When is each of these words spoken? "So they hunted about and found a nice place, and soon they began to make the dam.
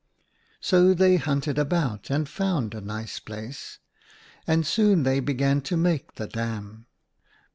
"So 0.59 0.95
they 0.95 1.17
hunted 1.17 1.59
about 1.59 2.09
and 2.09 2.27
found 2.27 2.73
a 2.73 2.81
nice 2.81 3.19
place, 3.19 3.77
and 4.47 4.65
soon 4.65 5.03
they 5.03 5.19
began 5.19 5.61
to 5.61 5.77
make 5.77 6.15
the 6.15 6.25
dam. 6.25 6.87